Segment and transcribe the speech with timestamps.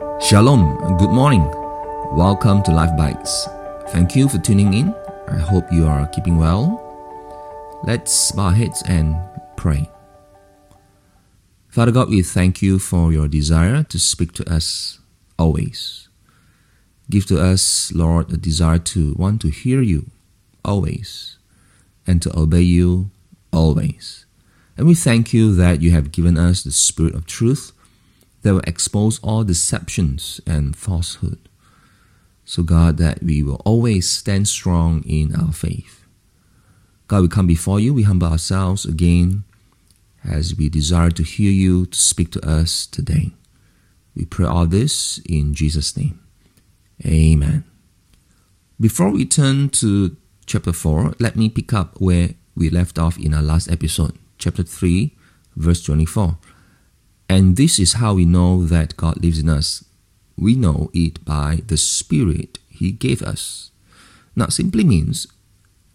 [0.00, 1.42] Shalom, good morning.
[2.16, 3.46] Welcome to Life Bites.
[3.90, 4.94] Thank you for tuning in.
[5.28, 6.80] I hope you are keeping well.
[7.84, 9.14] Let's bow our heads and
[9.56, 9.90] pray.
[11.68, 15.00] Father God, we thank you for your desire to speak to us
[15.38, 16.08] always.
[17.10, 20.06] Give to us, Lord, a desire to want to hear you
[20.64, 21.36] always
[22.06, 23.10] and to obey you
[23.52, 24.24] always.
[24.78, 27.72] And we thank you that you have given us the spirit of truth
[28.42, 31.38] that will expose all deceptions and falsehood.
[32.44, 36.04] So, God, that we will always stand strong in our faith.
[37.06, 39.44] God, we come before you, we humble ourselves again
[40.24, 43.32] as we desire to hear you to speak to us today.
[44.14, 46.20] We pray all this in Jesus' name.
[47.04, 47.64] Amen.
[48.80, 53.34] Before we turn to chapter 4, let me pick up where we left off in
[53.34, 55.14] our last episode, chapter 3,
[55.56, 56.38] verse 24.
[57.30, 59.84] And this is how we know that God lives in us.
[60.36, 63.70] We know it by the Spirit He gave us.
[64.34, 65.28] Now, simply means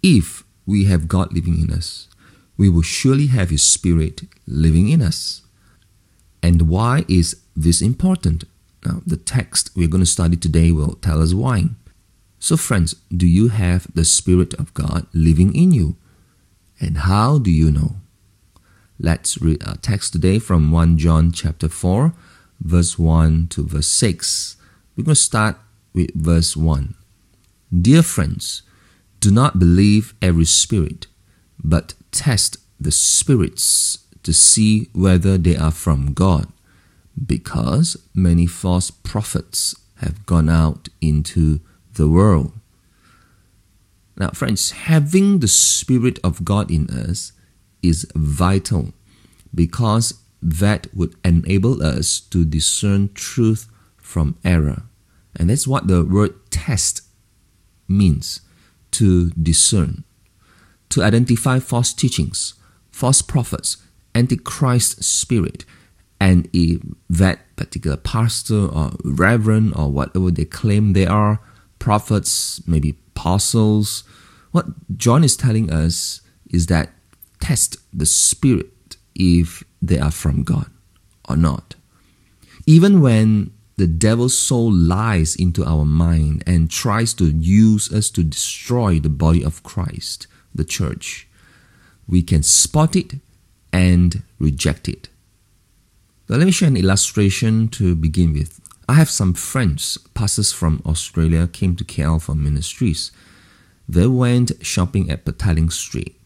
[0.01, 2.07] if we have God living in us,
[2.55, 5.41] we will surely have His Spirit living in us.
[6.41, 8.45] And why is this important?
[8.85, 11.65] Now, the text we're going to study today will tell us why.
[12.39, 15.97] So, friends, do you have the Spirit of God living in you?
[16.79, 17.97] And how do you know?
[18.99, 22.13] Let's read our text today from 1 John chapter 4,
[22.61, 24.55] verse 1 to verse 6.
[24.95, 25.57] We're going to start
[25.93, 26.95] with verse 1.
[27.81, 28.61] Dear friends,
[29.19, 31.07] do not believe every spirit,
[31.61, 36.47] but test the spirits to see whether they are from God,
[37.27, 41.59] because many false prophets have gone out into
[41.95, 42.53] the world.
[44.15, 47.33] Now, friends, having the Spirit of God in us
[47.87, 48.93] is vital
[49.53, 54.83] because that would enable us to discern truth from error.
[55.35, 57.01] And that's what the word test
[57.87, 58.41] means
[58.91, 60.03] to discern,
[60.89, 62.53] to identify false teachings,
[62.91, 63.77] false prophets,
[64.13, 65.65] antichrist spirit,
[66.19, 71.41] and if that particular pastor or reverend or whatever they claim they are,
[71.79, 74.03] prophets, maybe apostles,
[74.51, 74.65] what
[74.97, 76.91] John is telling us is that
[77.41, 80.69] test the spirit if they are from God
[81.29, 81.75] or not.
[82.65, 88.23] Even when the devil's soul lies into our mind and tries to use us to
[88.23, 91.27] destroy the body of Christ, the church,
[92.07, 93.15] we can spot it
[93.73, 95.09] and reject it.
[96.29, 98.59] Now, let me share an illustration to begin with.
[98.87, 103.11] I have some friends, pastors from Australia, came to KL for ministries.
[103.89, 106.24] They went shopping at Petaling Street.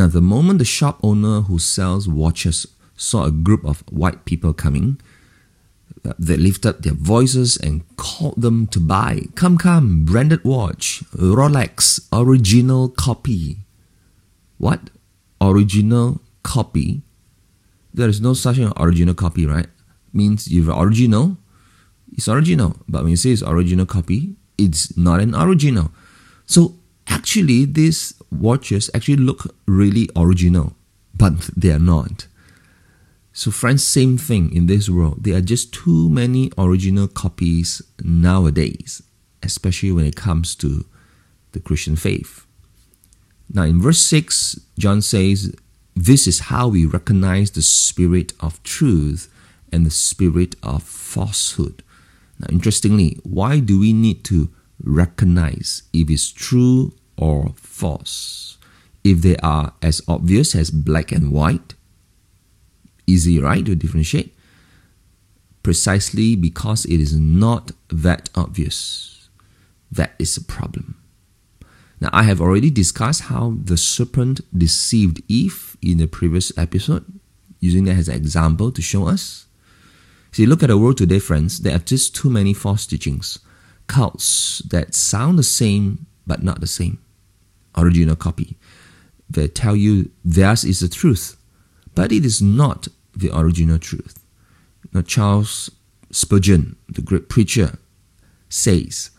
[0.00, 2.66] Now, the moment the shop owner who sells watches
[2.96, 4.98] saw a group of white people coming,
[6.06, 9.28] uh, they lifted their voices and called them to buy.
[9.34, 13.58] Come, come, branded watch, Rolex, original copy.
[14.56, 14.88] What?
[15.38, 17.02] Original copy?
[17.92, 19.68] There is no such thing original copy, right?
[20.14, 21.36] Means if original,
[22.10, 22.74] it's original.
[22.88, 25.92] But when you say it's original copy, it's not an original.
[26.46, 26.79] So
[27.10, 30.74] actually these watches actually look really original,
[31.14, 32.26] but they are not.
[33.32, 35.22] So, friends, same thing in this world.
[35.24, 39.02] There are just too many original copies nowadays,
[39.42, 40.84] especially when it comes to
[41.52, 42.46] the Christian faith.
[43.52, 45.54] Now, in verse 6, John says,
[45.94, 49.32] This is how we recognize the spirit of truth
[49.72, 51.82] and the spirit of falsehood.
[52.38, 54.50] Now, interestingly, why do we need to
[54.82, 58.58] recognize if it's true or false.
[59.04, 61.74] If they are as obvious as black and white,
[63.06, 64.36] easy, right, to differentiate?
[65.62, 69.28] Precisely because it is not that obvious.
[69.92, 70.96] That is a problem.
[72.00, 77.04] Now, I have already discussed how the serpent deceived Eve in the previous episode,
[77.58, 79.46] using that as an example to show us.
[80.32, 81.58] See, look at the world today, friends.
[81.58, 83.40] There are just too many false teachings,
[83.86, 87.00] cults that sound the same but not the same
[87.76, 88.56] original copy.
[89.28, 91.36] They tell you theirs is the truth,
[91.94, 94.18] but it is not the original truth.
[94.92, 95.70] Now, Charles
[96.10, 97.78] Spurgeon, the great preacher,
[98.48, 99.10] says,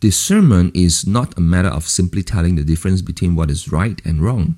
[0.00, 4.20] Discernment is not a matter of simply telling the difference between what is right and
[4.20, 4.56] wrong.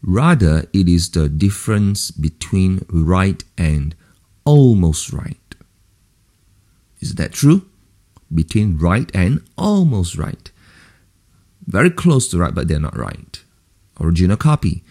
[0.00, 3.96] Rather, it is the difference between right and
[4.44, 5.54] almost right.
[7.00, 7.66] Is that true?
[8.32, 10.52] Between right and almost right
[11.66, 13.42] very close to right, but they're not right.
[14.00, 14.84] Original copy.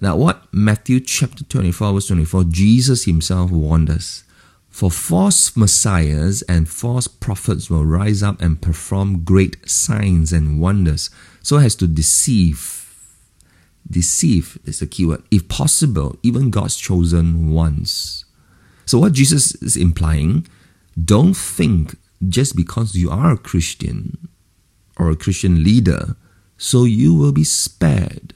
[0.00, 4.24] Now, what Matthew chapter 24, verse 24, Jesus himself warned us
[4.70, 11.10] For false messiahs and false prophets will rise up and perform great signs and wonders
[11.42, 12.78] so as to deceive.
[13.88, 15.22] Deceive is the keyword.
[15.30, 18.24] If possible, even God's chosen ones.
[18.86, 20.46] So, what Jesus is implying,
[21.02, 21.96] don't think
[22.28, 24.28] just because you are a Christian
[24.96, 26.16] or a Christian leader,
[26.62, 28.34] so you will be spared.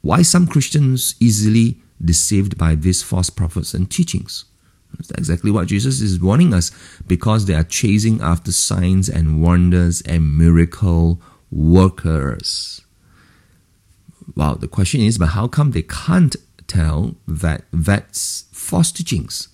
[0.00, 4.44] Why some Christians easily deceived by these false prophets and teachings?
[4.96, 6.72] That's exactly what Jesus is warning us
[7.06, 11.22] because they are chasing after signs and wonders and miracle
[11.52, 12.80] workers.
[14.34, 16.34] Well, the question is, but how come they can't
[16.66, 19.46] tell that that's false teachings?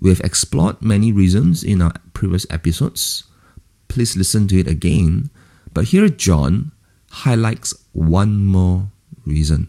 [0.00, 3.22] We have explored many reasons in our previous episodes.
[3.86, 5.30] Please listen to it again.
[5.74, 6.72] But here John
[7.10, 8.90] highlights one more
[9.26, 9.68] reason.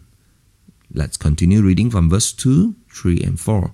[0.92, 3.72] Let's continue reading from verse 2, 3, and 4.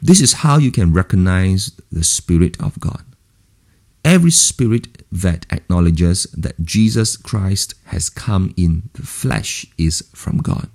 [0.00, 3.02] This is how you can recognize the Spirit of God.
[4.04, 10.68] Every spirit that acknowledges that Jesus Christ has come in the flesh is from God.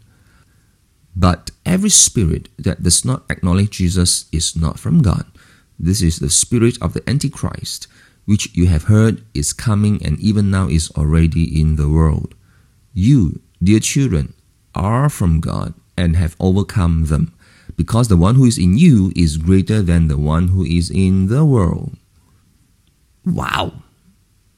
[1.15, 5.25] But every spirit that does not acknowledge Jesus is not from God.
[5.77, 7.87] This is the spirit of the Antichrist,
[8.29, 12.35] which you have heard is coming and even now is already in the world.
[12.93, 14.35] You, dear children,
[14.75, 17.33] are from God and have overcome them,
[17.75, 21.25] because the one who is in you is greater than the one who is in
[21.25, 21.97] the world.
[23.25, 23.81] Wow!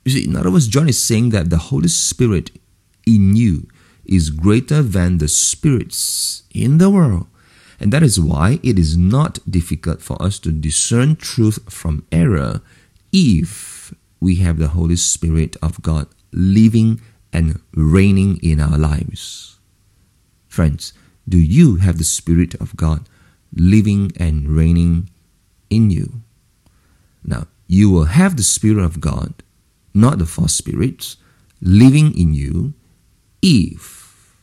[0.04, 2.52] You see, in other words, John is saying that the Holy Spirit
[3.08, 3.70] in you
[4.04, 7.28] is greater than the spirits in the world.
[7.80, 12.62] And that is why it is not difficult for us to discern truth from error
[13.12, 17.02] if we have the Holy Spirit of God living
[17.34, 19.58] and reigning in our lives.
[20.48, 20.94] Friends,
[21.28, 23.08] do you have the Spirit of God
[23.54, 25.10] living and reigning
[25.70, 26.22] in you?
[27.24, 29.44] Now, you will have the Spirit of God,
[29.94, 31.18] not the false spirits,
[31.62, 32.74] living in you
[33.42, 34.36] if,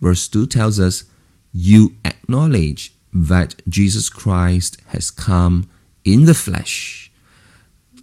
[0.00, 1.04] verse 2 tells us,
[1.52, 5.68] you acknowledge that Jesus Christ has come
[6.04, 7.07] in the flesh.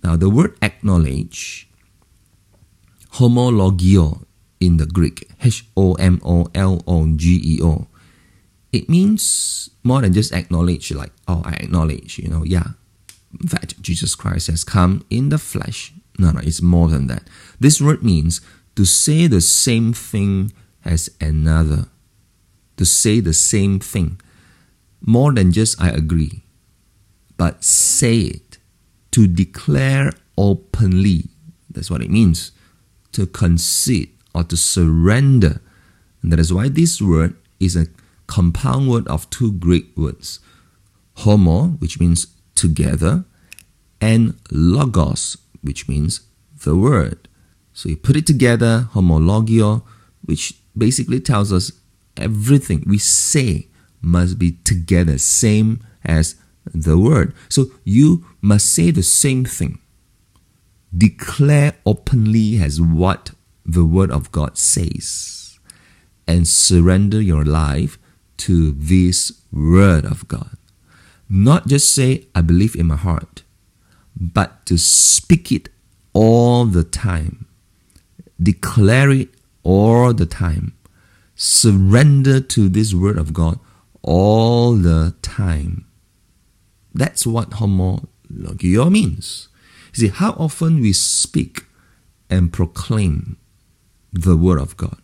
[0.06, 1.68] Now, the word acknowledge,
[3.18, 4.22] homologeo
[4.60, 7.88] in the Greek, H O M O L O G E O,
[8.72, 12.78] it means more than just acknowledge, like, oh, I acknowledge, you know, yeah,
[13.34, 15.92] that Jesus Christ has come in the flesh.
[16.20, 17.24] No, no, it's more than that.
[17.60, 18.42] This word means
[18.76, 20.54] to say the same thing
[20.86, 21.90] as another,
[22.78, 24.22] to say the same thing,
[25.02, 26.44] more than just I agree,
[27.38, 28.45] but say it,
[29.16, 31.30] to declare openly.
[31.70, 32.52] That's what it means,
[33.14, 35.62] to concede or to surrender.
[36.22, 37.88] And that is why this word is a
[38.28, 40.42] compound word of two Greek words
[41.20, 43.24] homo, which means together,
[44.02, 46.20] and logos, which means
[46.66, 47.30] the word.
[47.72, 49.84] So you put it together, homologeo,
[50.26, 51.72] which basically tells us
[52.18, 53.70] everything we say
[54.02, 56.36] must be together, same as
[56.74, 57.34] the word.
[57.50, 59.80] So you must say the same thing.
[60.96, 63.32] Declare openly as what
[63.66, 65.60] the word of God says
[66.28, 67.98] and surrender your life
[68.38, 70.58] to this word of God.
[71.28, 73.44] Not just say, I believe in my heart,
[74.16, 75.70] but to speak it
[76.14, 77.46] all the time
[78.42, 79.30] declare it
[79.64, 80.74] all the time.
[81.36, 83.60] Surrender to this word of God
[84.02, 85.86] all the time.
[86.96, 89.50] That's what homologeo means.
[89.94, 91.66] See, how often we speak
[92.30, 93.38] and proclaim
[94.12, 94.98] the word of God,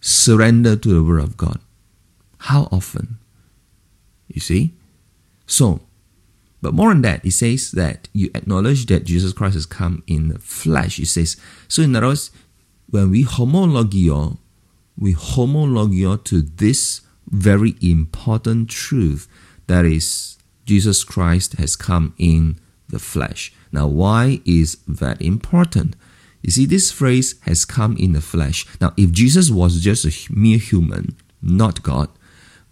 [0.00, 1.60] surrender to the word of God.
[2.38, 3.18] How often?
[4.28, 4.74] You see?
[5.46, 5.82] So,
[6.62, 10.28] but more than that, he says that you acknowledge that Jesus Christ has come in
[10.28, 10.96] the flesh.
[10.96, 11.36] He says,
[11.68, 12.30] so in other words,
[12.88, 14.38] when we homologeo,
[14.98, 19.28] we homologeo to this very important truth
[19.66, 20.38] that is
[20.70, 22.56] Jesus Christ has come in
[22.88, 23.52] the flesh.
[23.72, 25.96] Now, why is that important?
[26.42, 28.64] You see, this phrase has come in the flesh.
[28.80, 32.08] Now, if Jesus was just a mere human, not God,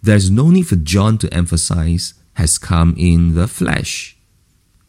[0.01, 4.15] there's no need for John to emphasize has come in the flesh.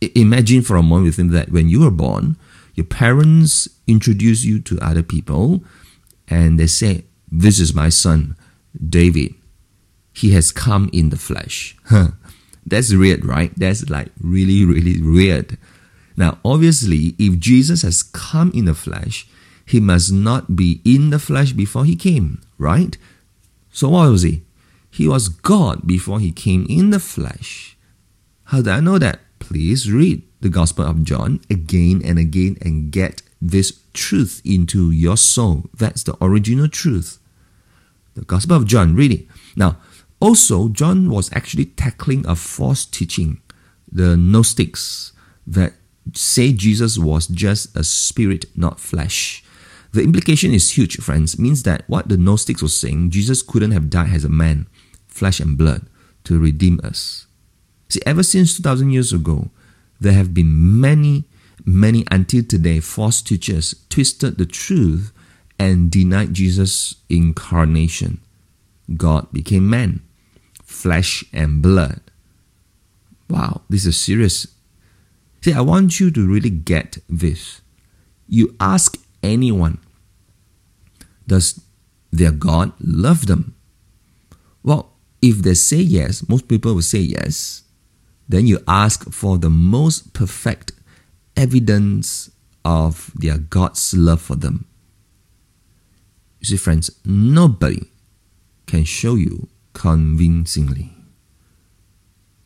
[0.00, 2.36] I- imagine for a moment with him that when you were born,
[2.76, 5.64] your parents introduce you to other people
[6.28, 8.36] and they say, This is my son,
[8.78, 9.34] David.
[10.12, 11.76] He has come in the flesh.
[12.70, 13.52] That's weird, right?
[13.56, 15.58] That's like really, really weird.
[16.16, 19.26] Now, obviously, if Jesus has come in the flesh,
[19.66, 22.96] he must not be in the flesh before he came, right?
[23.72, 24.42] So, what was he?
[24.90, 27.76] He was God before he came in the flesh.
[28.44, 29.20] How do I know that?
[29.38, 35.16] Please read the Gospel of John again and again and get this truth into your
[35.16, 35.70] soul.
[35.78, 37.18] That's the original truth.
[38.14, 39.26] The Gospel of John, read it.
[39.56, 39.76] Now,
[40.20, 43.40] also, John was actually tackling a false teaching,
[43.90, 45.12] the Gnostics,
[45.46, 45.72] that
[46.14, 49.42] say Jesus was just a spirit, not flesh.
[49.92, 51.34] The implication is huge, friends.
[51.34, 54.66] It means that what the Gnostics were saying, Jesus couldn't have died as a man,
[55.08, 55.86] flesh and blood,
[56.24, 57.26] to redeem us.
[57.88, 59.50] See, ever since 2000 years ago,
[60.00, 61.24] there have been many,
[61.64, 65.12] many until today false teachers twisted the truth
[65.58, 68.20] and denied Jesus' incarnation.
[68.96, 70.02] God became man,
[70.70, 72.00] flesh and blood.
[73.28, 74.46] Wow, this is serious.
[75.42, 77.60] See, I want you to really get this.
[78.28, 79.78] You ask anyone,
[81.26, 81.60] does
[82.10, 83.54] their God love them?
[84.62, 87.62] Well, if they say yes, most people will say yes.
[88.28, 90.72] Then you ask for the most perfect
[91.36, 92.30] evidence
[92.64, 94.66] of their God's love for them.
[96.40, 97.82] You see, friends, nobody
[98.66, 99.48] can show you
[99.80, 100.92] convincingly.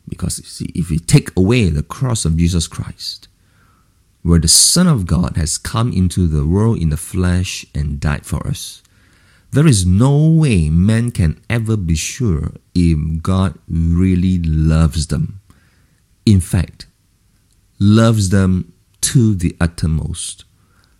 [0.07, 3.27] Because see, if you take away the cross of Jesus Christ,
[4.21, 8.25] where the Son of God has come into the world in the flesh and died
[8.25, 8.81] for us,
[9.51, 15.41] there is no way man can ever be sure if God really loves them
[16.25, 16.87] in fact,
[17.79, 20.45] loves them to the uttermost,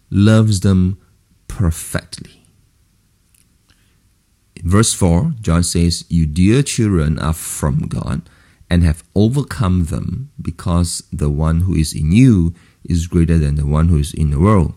[0.10, 1.00] loves them
[1.48, 2.45] perfectly.
[4.64, 8.22] Verse 4, John says, You dear children are from God
[8.70, 13.66] and have overcome them because the one who is in you is greater than the
[13.66, 14.74] one who is in the world.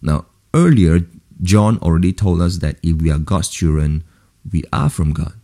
[0.00, 1.00] Now, earlier,
[1.42, 4.04] John already told us that if we are God's children,
[4.50, 5.34] we are from God.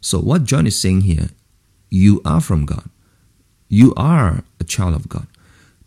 [0.00, 1.30] So, what John is saying here,
[1.90, 2.88] you are from God.
[3.68, 5.26] You are a child of God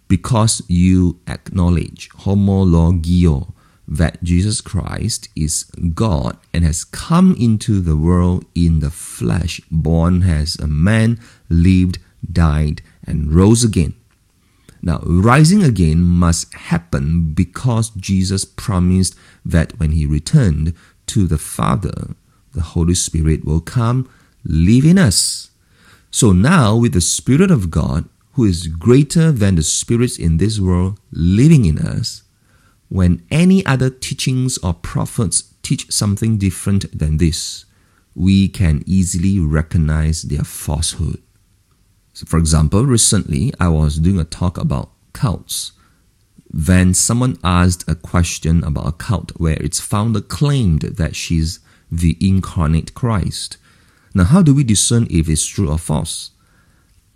[0.07, 3.53] because you acknowledge homologeo
[3.91, 10.23] that Jesus Christ is God and has come into the world in the flesh, born
[10.23, 11.19] as a man,
[11.49, 11.99] lived,
[12.31, 13.93] died, and rose again.
[14.81, 19.13] Now, rising again must happen because Jesus promised
[19.45, 20.73] that when he returned
[21.07, 22.15] to the Father,
[22.53, 24.09] the Holy Spirit will come,
[24.45, 25.51] live in us.
[26.11, 30.61] So now, with the Spirit of God, who is greater than the spirits in this
[30.61, 32.20] world living in us,
[32.91, 37.63] when any other teachings or prophets teach something different than this,
[38.13, 41.21] we can easily recognize their falsehood.
[42.11, 45.71] So for example, recently I was doing a talk about cults.
[46.49, 52.17] Then someone asked a question about a cult where its founder claimed that she's the
[52.19, 53.55] incarnate Christ.
[54.13, 56.31] Now, how do we discern if it's true or false?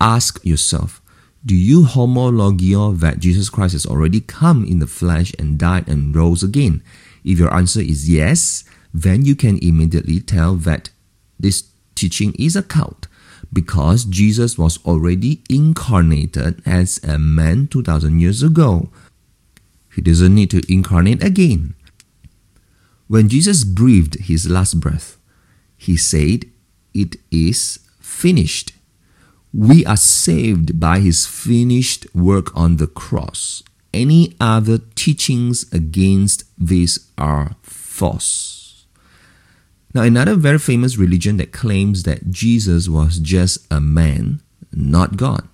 [0.00, 1.02] Ask yourself
[1.46, 6.14] Do you homologeo that Jesus Christ has already come in the flesh and died and
[6.14, 6.82] rose again?
[7.24, 10.90] If your answer is yes, then you can immediately tell that
[11.38, 13.06] this teaching is a cult
[13.52, 18.90] because Jesus was already incarnated as a man 2000 years ago.
[19.94, 21.74] He doesn't need to incarnate again.
[23.06, 25.16] When Jesus breathed his last breath,
[25.76, 26.46] he said,
[26.92, 28.72] it is finished.
[29.52, 33.62] We are saved by his finished work on the cross.
[33.94, 38.86] Any other teachings against this are false.
[39.94, 45.48] Now, another very famous religion that claims that Jesus was just a man, not God.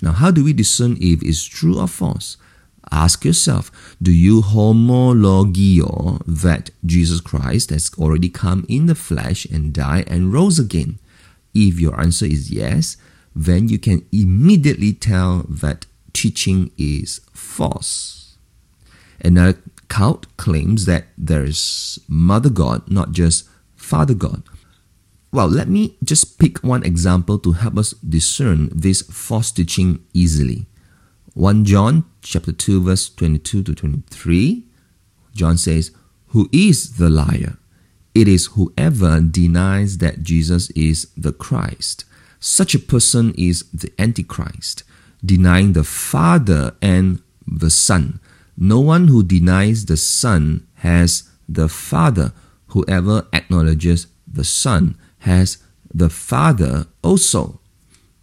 [0.00, 2.36] Now, how do we discern if it's true or false?
[2.92, 9.72] Ask yourself, do you homologeo that Jesus Christ has already come in the flesh and
[9.72, 10.98] died and rose again?
[11.52, 12.96] If your answer is yes,
[13.34, 18.36] then you can immediately tell that teaching is false.
[19.22, 19.58] Another
[19.88, 24.42] cult claims that there is Mother God, not just Father God.
[25.32, 30.66] Well, let me just pick one example to help us discern this false teaching easily.
[31.34, 34.64] 1 John chapter 2 verse 22 to 23
[35.32, 35.92] John says
[36.28, 37.56] who is the liar
[38.14, 42.04] it is whoever denies that Jesus is the Christ
[42.40, 44.82] such a person is the antichrist
[45.24, 48.20] denying the father and the son.
[48.56, 52.32] No one who denies the son has the father.
[52.68, 55.58] Whoever acknowledges the son has
[55.92, 57.60] the father also.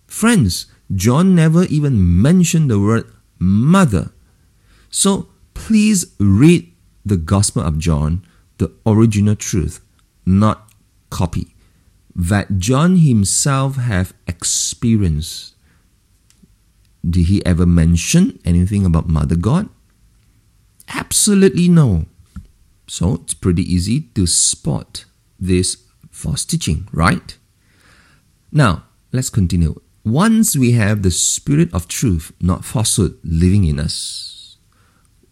[0.08, 4.12] Friends John never even mentioned the word mother.
[4.90, 6.72] So please read
[7.06, 8.26] the Gospel of John,
[8.58, 9.82] the original truth,
[10.26, 10.72] not
[11.10, 11.56] copy,
[12.18, 15.54] that John himself have experienced
[17.08, 19.70] Did he ever mention anything about Mother God?
[20.90, 22.08] Absolutely no.
[22.88, 25.06] So it's pretty easy to spot
[25.40, 25.78] this
[26.10, 27.38] false teaching, right?
[28.52, 28.84] Now,
[29.14, 29.80] let's continue.
[30.04, 34.58] Once we have the spirit of truth, not falsehood, living in us,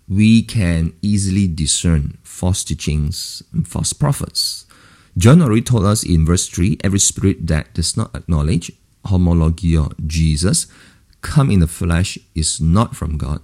[0.07, 4.64] we can easily discern false teachings and false prophets.
[5.17, 8.71] John already told us in verse 3 every spirit that does not acknowledge
[9.05, 10.67] homologia Jesus
[11.21, 13.41] come in the flesh is not from God.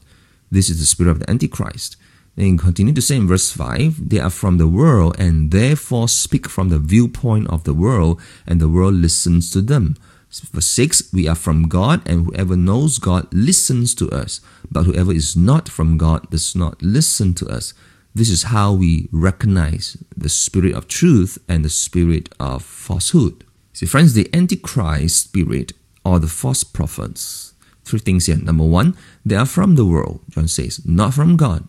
[0.51, 1.96] This is the spirit of the Antichrist.
[2.36, 6.48] Then continue to say in verse 5 they are from the world and therefore speak
[6.48, 9.96] from the viewpoint of the world, and the world listens to them.
[10.30, 14.40] Verse 6 We are from God, and whoever knows God listens to us,
[14.72, 17.74] but whoever is not from God does not listen to us.
[18.13, 23.46] This is how we recognize the spirit of truth and the spirit of falsehood.
[23.74, 27.53] See, friends, the Antichrist spirit or the false prophets.
[27.86, 28.38] Three things here.
[28.38, 31.68] Number one, they are from the world, John says, not from God,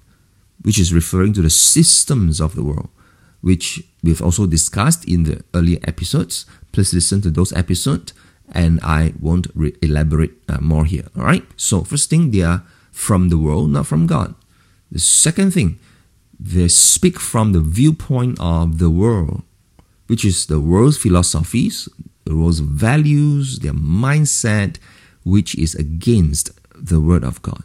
[0.62, 2.88] which is referring to the systems of the world,
[3.40, 6.44] which we've also discussed in the earlier episodes.
[6.72, 8.12] Please listen to those episodes
[8.52, 11.04] and I won't re- elaborate uh, more here.
[11.16, 11.44] All right.
[11.56, 14.34] So first thing, they are from the world, not from God.
[14.90, 15.78] The second thing,
[16.44, 19.42] they speak from the viewpoint of the world,
[20.08, 21.88] which is the world's philosophies,
[22.24, 24.78] the world's values, their mindset,
[25.24, 27.62] which is against the word of God.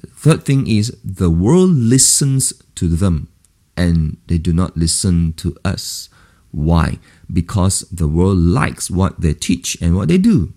[0.00, 3.28] The third thing is the world listens to them
[3.76, 6.08] and they do not listen to us.
[6.50, 6.98] Why?
[7.32, 10.52] Because the world likes what they teach and what they do.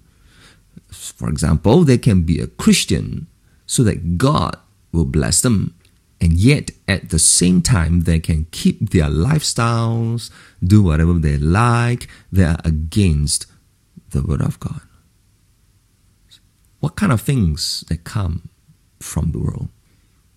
[0.92, 3.28] For example, they can be a Christian
[3.68, 4.58] so that God
[4.92, 5.76] will bless them,
[6.22, 10.30] and yet at the same time, they can keep their lifestyles,
[10.62, 12.08] do whatever they like.
[12.32, 13.46] They are against
[14.10, 14.82] the Word of God.
[16.80, 18.50] What kind of things that come
[19.00, 19.70] from the world?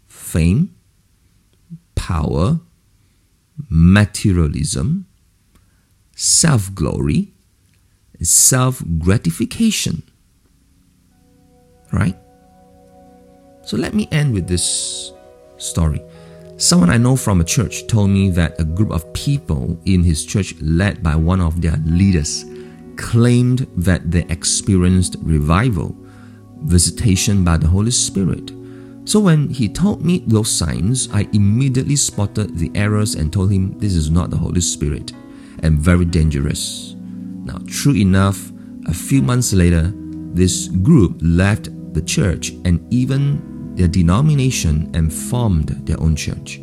[0.07, 0.75] Fame,
[1.95, 2.61] power,
[3.68, 5.07] materialism,
[6.14, 7.33] self glory,
[8.21, 10.03] self gratification.
[11.92, 12.16] Right?
[13.64, 15.12] So let me end with this
[15.62, 16.03] story.
[16.57, 20.25] Someone I know from a church told me that a group of people in his
[20.25, 22.44] church, led by one of their leaders,
[22.96, 25.96] claimed that they experienced revival,
[26.61, 28.53] visitation by the Holy Spirit.
[29.05, 33.77] So when he told me those signs, I immediately spotted the errors and told him
[33.79, 35.12] this is not the Holy Spirit
[35.64, 36.94] and very dangerous.
[37.44, 38.53] Now, true enough,
[38.87, 39.92] a few months later,
[40.35, 46.61] this group left the church and even their denomination and formed their own church.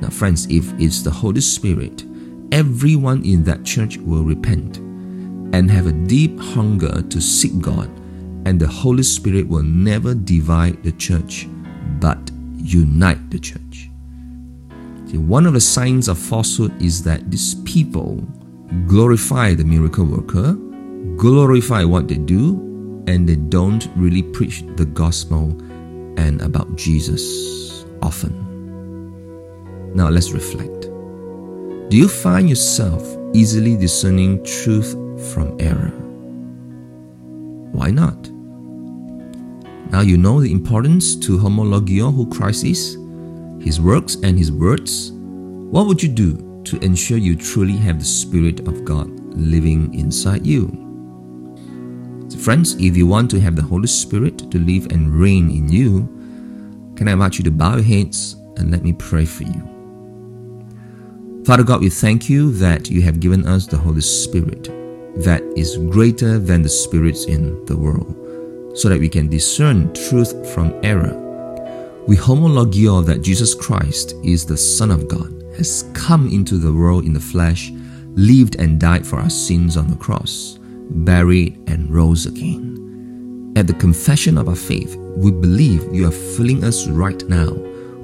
[0.00, 2.04] Now, friends, if it's the Holy Spirit,
[2.52, 7.88] everyone in that church will repent and have a deep hunger to seek God,
[8.46, 11.48] and the Holy Spirit will never divide the church
[12.00, 13.90] but unite the church.
[15.06, 18.16] See, one of the signs of falsehood is that these people
[18.86, 20.52] glorify the miracle worker,
[21.16, 22.56] glorify what they do,
[23.06, 25.58] and they don't really preach the gospel
[26.18, 28.34] and about Jesus often.
[29.94, 30.82] Now let's reflect.
[31.88, 33.02] Do you find yourself
[33.32, 34.92] easily discerning truth
[35.32, 35.92] from error?
[37.72, 38.30] Why not?
[39.90, 42.98] Now you know the importance to homologeo who Christ is
[43.60, 48.04] his works, and His words, what would you do to ensure you truly have the
[48.04, 50.87] Spirit of God living inside you?
[52.38, 56.06] Friends, if you want to have the Holy Spirit to live and reign in you,
[56.96, 59.62] can I invite you to bow your heads and let me pray for you?
[61.44, 64.64] Father God, we thank you that you have given us the Holy Spirit
[65.22, 68.14] that is greater than the spirits in the world,
[68.78, 71.24] so that we can discern truth from error
[72.08, 77.04] we homologeo that Jesus Christ is the Son of God, has come into the world
[77.04, 77.70] in the flesh,
[78.14, 80.57] lived and died for our sins on the cross,
[80.90, 83.52] buried and rose again.
[83.56, 87.50] At the confession of our faith, we believe you are filling us right now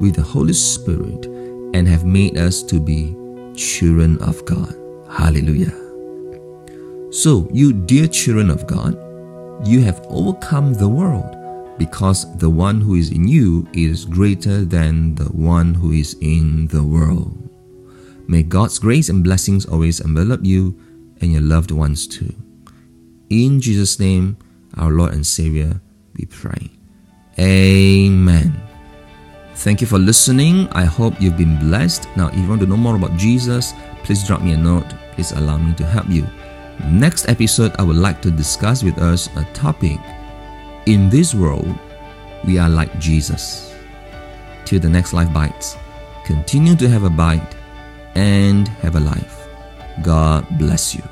[0.01, 1.27] with the Holy Spirit
[1.75, 3.15] and have made us to be
[3.55, 4.75] children of God.
[5.11, 5.73] Hallelujah.
[7.13, 8.99] So, you dear children of God,
[9.67, 11.37] you have overcome the world
[11.79, 16.67] because the one who is in you is greater than the one who is in
[16.69, 17.39] the world.
[18.27, 20.79] May God's grace and blessings always envelop you
[21.21, 22.35] and your loved ones too.
[23.35, 24.37] In Jesus' name,
[24.79, 25.81] our Lord and Savior,
[26.17, 26.71] we pray.
[27.37, 28.55] Amen.
[29.57, 30.69] Thank you for listening.
[30.71, 32.07] I hope you've been blessed.
[32.17, 34.87] Now, if you want to know more about Jesus, please drop me a note.
[35.19, 36.25] Please allow me to help you.
[36.87, 39.99] Next episode, I would like to discuss with us a topic
[40.87, 41.75] In this world,
[42.45, 43.75] we are like Jesus.
[44.65, 45.77] Till the next Life Bites,
[46.25, 47.57] continue to have a bite
[48.15, 49.49] and have a life.
[50.03, 51.03] God bless you.